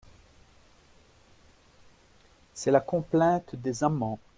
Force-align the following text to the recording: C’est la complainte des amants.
C’est 2.55 2.71
la 2.71 2.79
complainte 2.79 3.55
des 3.55 3.83
amants. 3.83 4.17